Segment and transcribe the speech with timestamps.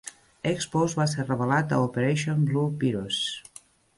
[0.51, 3.23] Expose va ser revelat a 'Operation Blue Virus'.